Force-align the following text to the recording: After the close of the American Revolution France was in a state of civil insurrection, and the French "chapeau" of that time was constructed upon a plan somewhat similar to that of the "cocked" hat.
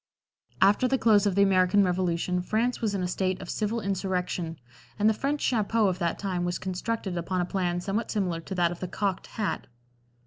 After 0.63 0.87
the 0.87 0.97
close 0.97 1.27
of 1.27 1.35
the 1.35 1.43
American 1.43 1.83
Revolution 1.83 2.41
France 2.41 2.81
was 2.81 2.95
in 2.95 3.03
a 3.03 3.07
state 3.07 3.39
of 3.39 3.51
civil 3.51 3.79
insurrection, 3.79 4.57
and 4.97 5.07
the 5.07 5.13
French 5.13 5.41
"chapeau" 5.41 5.85
of 5.89 5.99
that 5.99 6.17
time 6.17 6.43
was 6.43 6.57
constructed 6.57 7.15
upon 7.17 7.39
a 7.39 7.45
plan 7.45 7.81
somewhat 7.81 8.09
similar 8.09 8.41
to 8.41 8.55
that 8.55 8.71
of 8.71 8.79
the 8.79 8.87
"cocked" 8.87 9.27
hat. 9.37 9.67